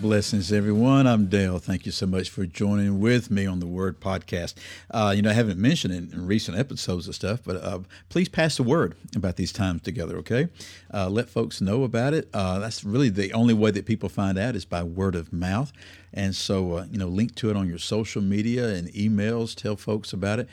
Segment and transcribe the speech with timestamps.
[0.00, 1.06] Blessings, everyone.
[1.06, 1.58] I'm Dale.
[1.58, 4.54] Thank you so much for joining with me on the Word Podcast.
[4.90, 8.26] Uh, you know, I haven't mentioned it in recent episodes of stuff, but uh, please
[8.26, 10.48] pass the word about these times together, okay?
[10.94, 12.30] Uh, let folks know about it.
[12.32, 15.70] Uh, that's really the only way that people find out is by word of mouth.
[16.14, 19.54] And so, uh, you know, link to it on your social media and emails.
[19.54, 20.48] Tell folks about it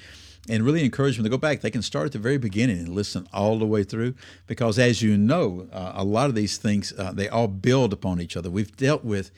[0.49, 1.61] and really encourage them to go back.
[1.61, 4.15] They can start at the very beginning and listen all the way through
[4.45, 8.21] because, as you know, uh, a lot of these things uh, they all build upon
[8.21, 8.49] each other.
[8.49, 9.31] We've dealt with.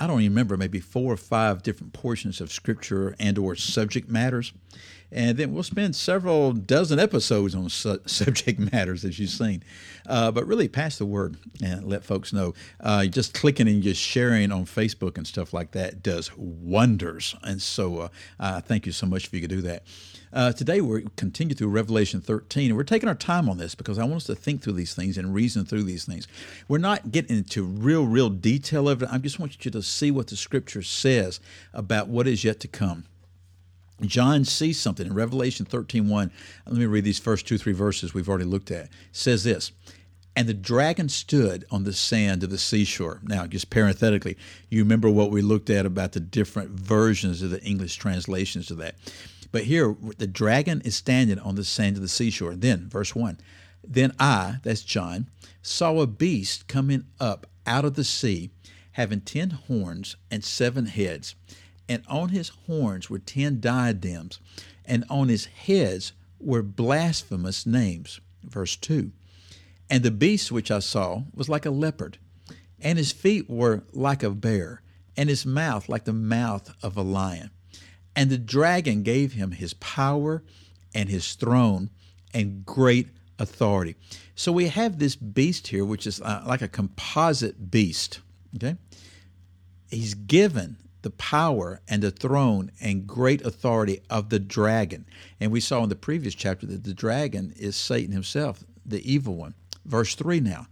[0.00, 4.08] I don't even remember maybe four or five different portions of scripture and or subject
[4.08, 4.52] matters
[5.12, 9.62] and then we'll spend several dozen episodes on su- subject matters as you've seen
[10.06, 14.00] uh, but really pass the word and let folks know uh, just clicking and just
[14.00, 18.10] sharing on facebook and stuff like that does wonders and so
[18.40, 19.82] uh, thank you so much if you could do that
[20.32, 23.98] uh, today we're continue through Revelation 13, and we're taking our time on this because
[23.98, 26.26] I want us to think through these things and reason through these things.
[26.68, 29.10] We're not getting into real, real detail of it.
[29.12, 31.38] I just want you to see what the Scripture says
[31.74, 33.04] about what is yet to come.
[34.02, 36.30] John sees something in Revelation 13 1.
[36.66, 38.84] Let me read these first two, three verses we've already looked at.
[38.84, 39.72] It says this
[40.34, 43.20] and the dragon stood on the sand of the seashore.
[43.22, 44.36] Now, just parenthetically,
[44.70, 48.78] you remember what we looked at about the different versions of the English translations of
[48.78, 48.94] that.
[49.50, 52.54] But here, the dragon is standing on the sand of the seashore.
[52.54, 53.38] Then, verse 1
[53.86, 55.28] Then I, that's John,
[55.60, 58.50] saw a beast coming up out of the sea,
[58.92, 61.34] having ten horns and seven heads.
[61.88, 64.38] And on his horns were ten diadems,
[64.84, 68.20] and on his heads were blasphemous names.
[68.44, 69.12] Verse 2
[69.90, 72.18] And the beast which I saw was like a leopard,
[72.80, 74.82] and his feet were like a bear,
[75.16, 77.50] and his mouth like the mouth of a lion.
[78.14, 80.42] And the dragon gave him his power
[80.94, 81.90] and his throne
[82.34, 83.96] and great authority.
[84.34, 88.20] So we have this beast here, which is uh, like a composite beast.
[88.56, 88.76] Okay?
[89.90, 95.06] He's given the power and the throne and great authority of the dragon.
[95.40, 99.36] And we saw in the previous chapter that the dragon is Satan himself, the evil
[99.36, 99.54] one.
[99.84, 100.66] Verse 3 now.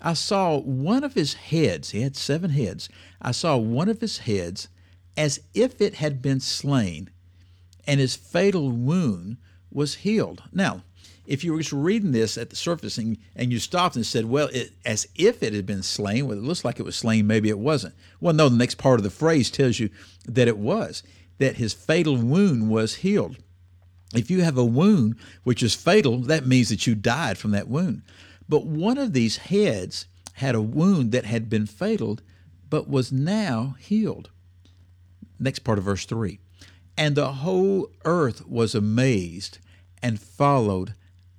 [0.00, 2.88] I saw one of his heads, he had seven heads.
[3.20, 4.68] I saw one of his heads
[5.16, 7.10] as if it had been slain,
[7.86, 9.36] and his fatal wound
[9.70, 10.42] was healed.
[10.52, 10.82] Now,
[11.26, 14.24] if you were just reading this at the surface and, and you stopped and said,
[14.24, 17.26] well, it, as if it had been slain, well, it looks like it was slain,
[17.26, 17.94] maybe it wasn't.
[18.20, 19.90] Well, no, the next part of the phrase tells you
[20.26, 21.02] that it was,
[21.38, 23.36] that his fatal wound was healed.
[24.14, 27.68] If you have a wound which is fatal, that means that you died from that
[27.68, 28.02] wound.
[28.48, 32.18] But one of these heads had a wound that had been fatal,
[32.68, 34.30] but was now healed.
[35.38, 36.38] Next part of verse 3.
[36.96, 39.58] And the whole earth was amazed
[40.02, 40.94] and followed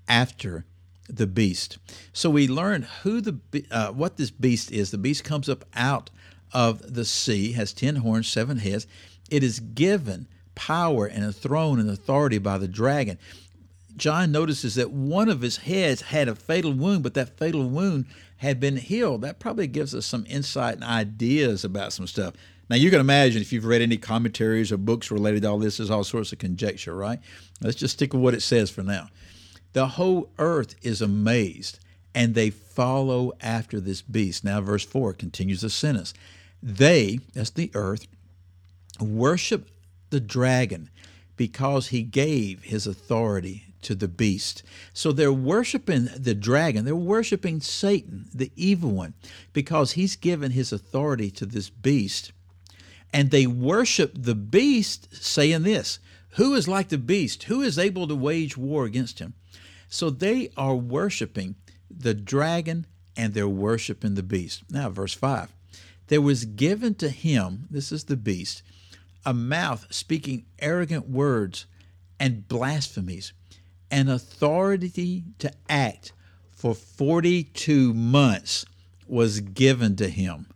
[0.08, 0.66] after
[1.10, 1.78] the beast.
[2.14, 4.92] So we learn who the uh, what this beast is.
[4.92, 6.10] The beast comes up out
[6.54, 8.88] of the sea, has ten horns, seven heads.
[9.30, 13.18] It is given power and a throne and authority by the dragon.
[13.96, 18.06] John notices that one of his heads had a fatal wound, but that fatal wound
[18.38, 19.22] had been healed.
[19.22, 22.34] That probably gives us some insight and ideas about some stuff.
[22.74, 25.78] Now, you can imagine if you've read any commentaries or books related to all this,
[25.78, 27.20] there's all sorts of conjecture, right?
[27.62, 29.10] Let's just stick with what it says for now.
[29.74, 31.78] The whole earth is amazed,
[32.16, 34.44] and they follow after this beast.
[34.44, 36.16] Now, verse 4 continues the sentence.
[36.64, 38.08] They, that's the earth,
[39.00, 39.70] worship
[40.10, 40.90] the dragon
[41.38, 44.64] because he gave his authority to the beast.
[44.94, 46.86] So they're worshiping the dragon.
[46.86, 49.14] They're worshiping Satan, the evil one,
[49.54, 52.32] because he's given his authority to this beast
[53.14, 56.00] and they worship the beast, saying this
[56.32, 57.44] Who is like the beast?
[57.44, 59.36] Who is able to wage war against him?
[59.88, 61.56] So they are worshiping
[61.90, 64.64] the dragon and they're worshiping the beast.
[64.72, 65.54] Now, verse 5
[66.08, 68.64] There was given to him, this is the beast,
[69.24, 71.68] a mouth speaking arrogant words
[72.20, 73.34] and blasphemies,
[73.92, 76.14] and authority to act
[76.50, 78.66] for 42 months
[79.06, 80.48] was given to him.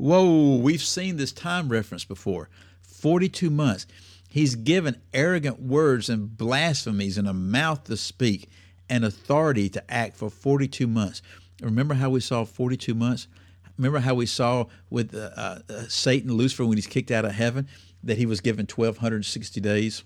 [0.00, 2.48] Whoa, we've seen this time reference before
[2.80, 3.86] 42 months.
[4.30, 8.48] He's given arrogant words and blasphemies and a mouth to speak
[8.88, 11.20] and authority to act for 42 months.
[11.60, 13.28] Remember how we saw 42 months?
[13.76, 17.68] Remember how we saw with uh, uh, Satan, Lucifer, when he's kicked out of heaven,
[18.02, 20.02] that he was given 1,260 days?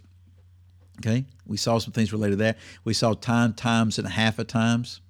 [0.99, 2.59] Okay, we saw some things related to that.
[2.83, 5.01] We saw time, times, and a half of times.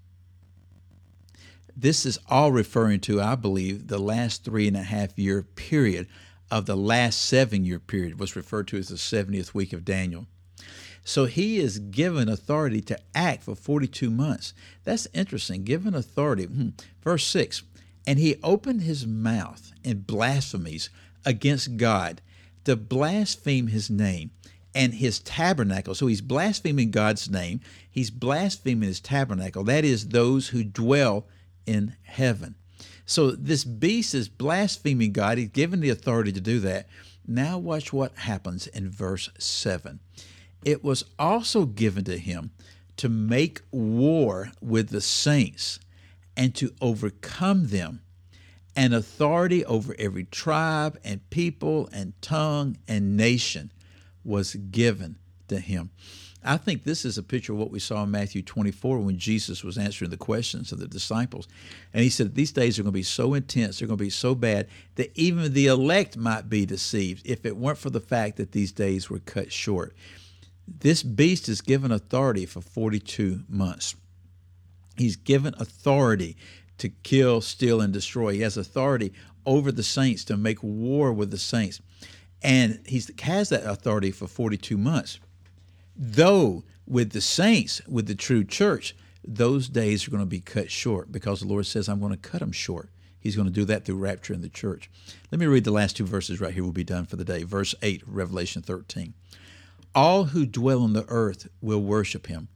[1.77, 6.07] This is all referring to, I believe, the last three and a half year period
[6.51, 10.27] of the last seven year period was referred to as the 70th week of Daniel.
[11.05, 14.55] So he is given authority to act for 42 months.
[14.85, 15.65] That's interesting.
[15.65, 16.45] Given authority.
[16.45, 16.71] Hmm.
[17.03, 17.63] Verse 6
[18.07, 20.91] And he opened his mouth in blasphemies
[21.25, 22.23] against God
[22.65, 24.31] to blaspheme his name
[24.75, 25.95] and his tabernacle.
[25.95, 27.61] So he's blaspheming God's name.
[27.91, 29.65] He's blaspheming his tabernacle.
[29.65, 31.27] That is, those who dwell
[31.67, 32.55] in heaven.
[33.07, 35.39] So this beast is blaspheming God.
[35.39, 36.89] He's given the authority to do that.
[37.27, 40.01] Now, watch what happens in verse 7.
[40.65, 42.51] It was also given to him
[42.97, 45.81] to make war with the saints
[46.37, 48.01] and to overcome them,
[48.77, 53.71] and authority over every tribe and people and tongue and nation
[54.25, 55.17] was given
[55.49, 55.91] to him.
[56.47, 59.65] I think this is a picture of what we saw in Matthew 24 when Jesus
[59.65, 61.49] was answering the questions of the disciples.
[61.95, 64.11] And he said, These days are going to be so intense, they're going to be
[64.11, 68.37] so bad that even the elect might be deceived if it weren't for the fact
[68.37, 69.95] that these days were cut short.
[70.69, 73.95] This beast is given authority for 42 months.
[74.97, 76.37] He's given authority
[76.79, 78.33] to kill, steal, and destroy.
[78.33, 79.13] He has authority
[79.47, 81.81] over the saints to make war with the saints.
[82.43, 85.19] And he has that authority for 42 months.
[85.97, 88.95] Though with the saints, with the true church,
[89.27, 92.19] those days are going to be cut short because the Lord says, I'm going to
[92.19, 92.91] cut them short.
[93.19, 94.91] He's going to do that through rapture in the church.
[95.33, 96.63] Let me read the last two verses right here.
[96.63, 97.43] We'll be done for the day.
[97.43, 99.15] Verse 8, Revelation 13.
[99.95, 102.49] All who dwell on the earth will worship him.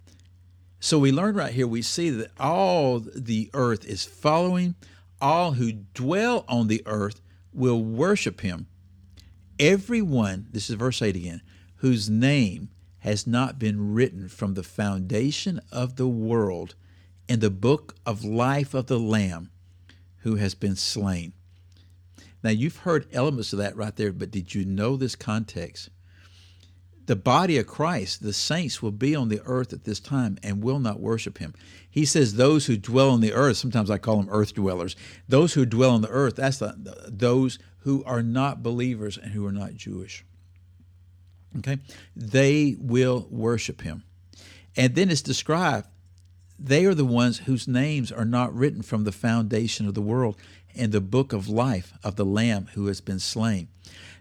[0.81, 4.75] So we learn right here, we see that all the earth is following.
[5.20, 7.20] All who dwell on the earth
[7.52, 8.67] will worship him.
[9.58, 11.43] Everyone, this is verse 8 again,
[11.76, 12.69] whose name
[13.00, 16.75] has not been written from the foundation of the world
[17.29, 19.50] in the book of life of the Lamb
[20.19, 21.33] who has been slain.
[22.43, 25.91] Now, you've heard elements of that right there, but did you know this context?
[27.06, 30.62] The body of Christ, the saints, will be on the earth at this time and
[30.62, 31.55] will not worship him.
[31.89, 34.95] He says, Those who dwell on the earth, sometimes I call them earth dwellers,
[35.27, 36.75] those who dwell on the earth, that's the,
[37.09, 40.25] those who are not believers and who are not Jewish.
[41.59, 41.79] Okay?
[42.15, 44.05] They will worship him.
[44.77, 45.89] And then it's described
[46.59, 50.37] they are the ones whose names are not written from the foundation of the world
[50.75, 53.69] in the book of life of the Lamb who has been slain.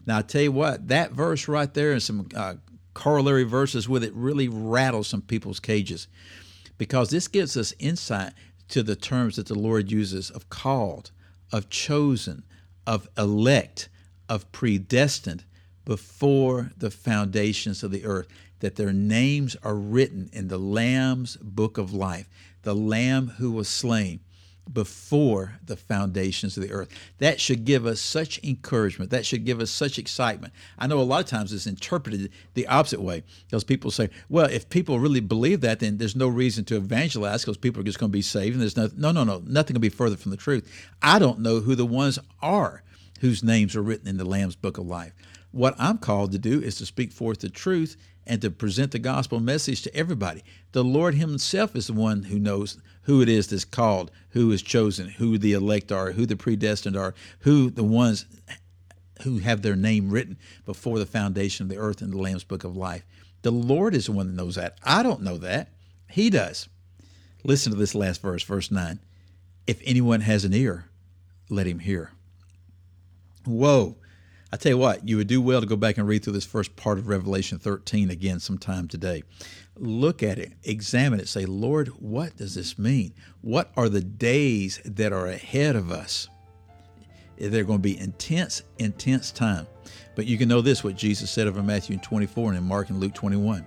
[0.05, 2.55] Now, I tell you what, that verse right there and some uh,
[2.93, 6.07] corollary verses with it really rattles some people's cages
[6.77, 8.33] because this gives us insight
[8.69, 11.11] to the terms that the Lord uses of called,
[11.51, 12.43] of chosen,
[12.85, 13.89] of elect,
[14.29, 15.43] of predestined,
[15.87, 18.27] before the foundations of the earth,
[18.59, 22.27] that their names are written in the Lamb's book of life,
[22.63, 24.19] the Lamb who was slain
[24.73, 26.89] before the foundations of the earth.
[27.19, 29.11] That should give us such encouragement.
[29.11, 30.51] That should give us such excitement.
[30.77, 34.47] I know a lot of times it's interpreted the opposite way because people say, well,
[34.47, 37.97] if people really believe that, then there's no reason to evangelize because people are just
[37.97, 38.55] going to be saved.
[38.55, 40.69] And there's no, no, no, no, nothing can be further from the truth.
[41.01, 42.83] I don't know who the ones are
[43.21, 45.13] whose names are written in the Lamb's book of life.
[45.57, 48.99] What I'm called to do is to speak forth the truth and to present the
[48.99, 50.43] gospel message to everybody.
[50.71, 54.61] The Lord Himself is the one who knows who it is that's called, who is
[54.61, 58.27] chosen, who the elect are, who the predestined are, who the ones
[59.23, 62.63] who have their name written before the foundation of the earth in the Lamb's book
[62.63, 63.03] of life.
[63.41, 64.77] The Lord is the one that knows that.
[64.83, 65.69] I don't know that.
[66.07, 66.69] He does.
[67.43, 68.99] Listen to this last verse, verse 9.
[69.65, 70.85] If anyone has an ear,
[71.49, 72.11] let him hear.
[73.43, 73.95] Whoa.
[74.49, 76.45] I tell you what, you would do well to go back and read through this
[76.45, 79.23] first part of Revelation 13 again sometime today.
[79.75, 83.13] Look at it, examine it, say, Lord, what does this mean?
[83.41, 86.29] What are the days that are ahead of us?
[87.37, 89.67] They're going to be intense, intense time.
[90.15, 93.01] But you can know this what Jesus said over Matthew 24 and in Mark and
[93.01, 93.65] Luke 21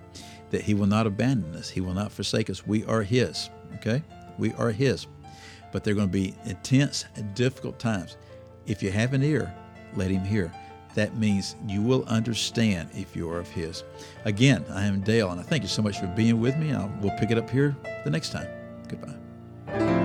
[0.49, 2.67] that He will not abandon us, He will not forsake us.
[2.67, 4.03] We are His, okay?
[4.39, 5.07] We are His.
[5.73, 8.17] But they're going to be intense, difficult times.
[8.67, 9.55] If you have an ear,
[9.95, 10.51] let Him hear
[10.95, 13.85] that means you will understand if you are of His.
[14.25, 16.73] Again, I am Dale, and I thank you so much for being with me.
[16.73, 18.49] I'll, we'll pick it up here the next time.
[18.89, 20.00] Goodbye.